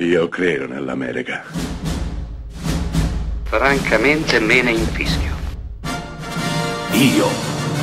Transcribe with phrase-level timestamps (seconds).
[0.00, 1.42] Io credo nell'America.
[3.42, 5.34] Francamente me ne infischio.
[6.92, 7.26] Io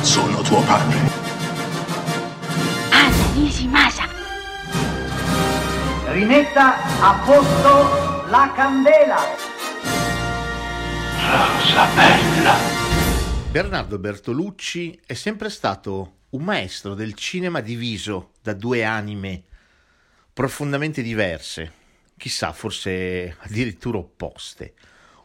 [0.00, 0.98] sono tuo padre.
[2.90, 4.08] Anna Nishimasa.
[6.06, 9.18] Rimetta a posto la candela.
[11.20, 12.54] Rosa bella.
[13.50, 19.44] Bernardo Bertolucci è sempre stato un maestro del cinema diviso da due anime
[20.32, 21.75] profondamente diverse,
[22.16, 24.74] chissà, forse addirittura opposte.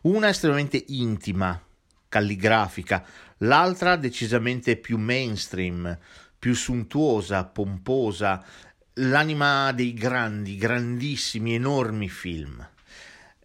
[0.02, 1.60] Una estremamente intima,
[2.10, 3.06] calligrafica,
[3.40, 5.98] l'altra decisamente più mainstream,
[6.38, 8.44] più suntuosa, pomposa,
[8.96, 12.68] l'anima dei grandi, grandissimi, enormi film.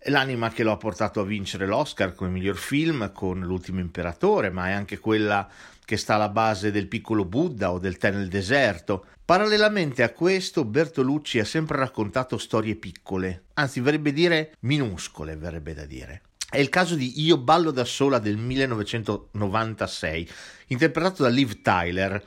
[0.09, 4.69] L'anima che lo ha portato a vincere l'Oscar come miglior film con L'ultimo imperatore, ma
[4.69, 5.49] è anche quella
[5.85, 9.07] che sta alla base del piccolo Buddha o del tè nel deserto.
[9.25, 15.85] Parallelamente a questo, Bertolucci ha sempre raccontato storie piccole, anzi verrebbe dire minuscole, verrebbe da
[15.85, 16.23] dire.
[16.49, 20.29] È il caso di Io ballo da sola del 1996,
[20.69, 22.23] interpretato da Liv Tyler,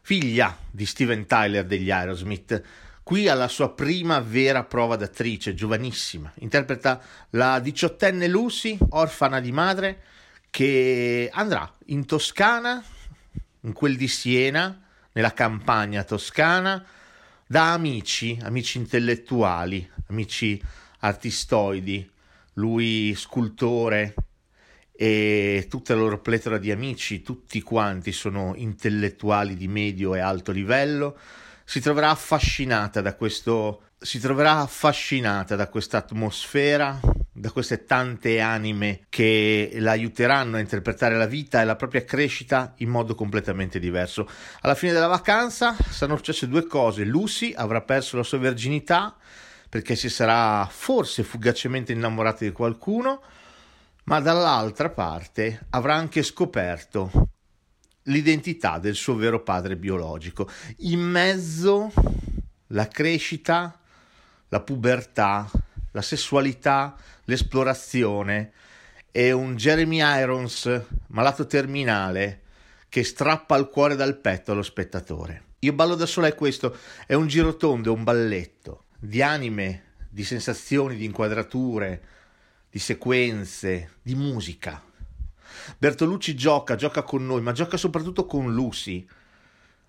[0.00, 2.62] figlia di Steven Tyler degli Aerosmith,
[3.08, 6.30] Qui alla sua prima vera prova d'attrice, giovanissima.
[6.40, 10.02] Interpreta la diciottenne Lucy, orfana di madre,
[10.50, 12.84] che andrà in Toscana,
[13.60, 14.78] in quel di Siena,
[15.12, 16.84] nella campagna toscana,
[17.46, 20.60] da amici, amici intellettuali, amici
[20.98, 22.06] artistoidi,
[22.56, 24.14] lui scultore
[24.92, 30.52] e tutta la loro pletora di amici, tutti quanti sono intellettuali di medio e alto
[30.52, 31.18] livello
[31.68, 36.98] si troverà affascinata da questo si troverà affascinata da questa atmosfera,
[37.30, 42.72] da queste tante anime che la aiuteranno a interpretare la vita e la propria crescita
[42.78, 44.26] in modo completamente diverso.
[44.60, 47.04] Alla fine della vacanza saranno successe due cose.
[47.04, 49.14] Lucy avrà perso la sua verginità
[49.68, 53.20] perché si sarà forse fugacemente innamorata di qualcuno,
[54.04, 57.28] ma dall'altra parte avrà anche scoperto
[58.08, 60.48] l'identità del suo vero padre biologico.
[60.78, 61.92] In mezzo
[62.68, 63.78] la crescita,
[64.48, 65.50] la pubertà,
[65.92, 68.52] la sessualità, l'esplorazione
[69.10, 72.42] e un Jeremy Irons malato terminale
[72.88, 75.44] che strappa il cuore dal petto allo spettatore.
[75.60, 80.24] Io ballo da sola è questo, è un girotondo, è un balletto di anime, di
[80.24, 82.02] sensazioni, di inquadrature,
[82.70, 84.82] di sequenze, di musica.
[85.78, 89.06] Bertolucci gioca, gioca con noi, ma gioca soprattutto con Lucy,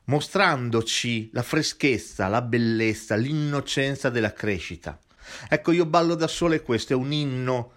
[0.06, 5.00] mostrandoci la freschezza, la bellezza, l'innocenza della crescita.
[5.48, 7.74] Ecco, io ballo da sole questo, è un inno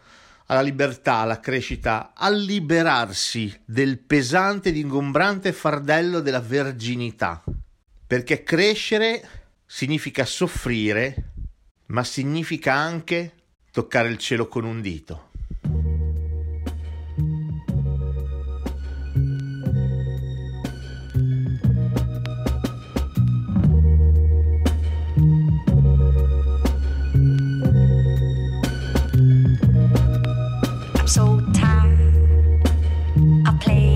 [0.46, 7.42] alla libertà, alla crescita, al liberarsi del pesante ed ingombrante fardello della verginità.
[8.06, 9.26] Perché crescere
[9.64, 11.30] significa soffrire,
[11.86, 13.32] ma significa anche
[13.70, 15.30] toccare il cielo con un dito.
[33.62, 33.91] Play.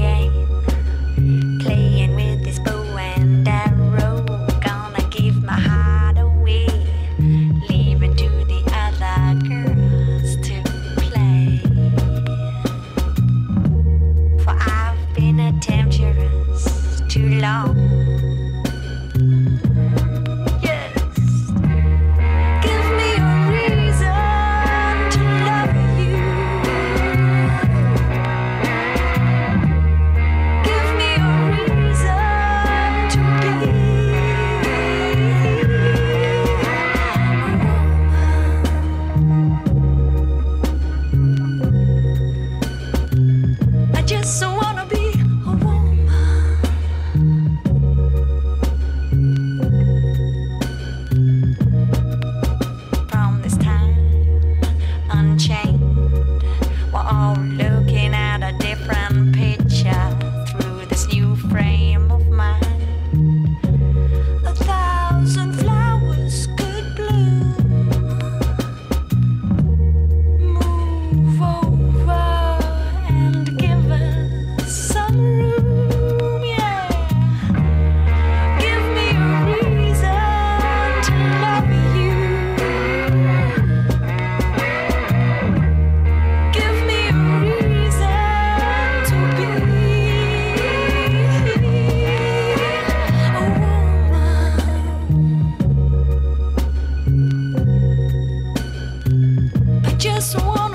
[100.17, 100.66] just one.